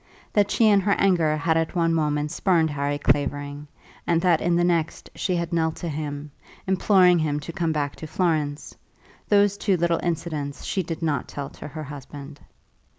[0.33, 3.67] That she, in her anger, had at one moment spurned Harry Clavering,
[4.07, 6.31] and that in the next she had knelt to him,
[6.65, 8.73] imploring him to come back to Florence,
[9.29, 12.39] those two little incidents she did not tell to her husband.